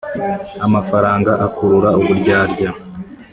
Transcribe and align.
amafaranga 0.65 1.31
akurura 1.45 1.89
uburyarya 1.99 2.69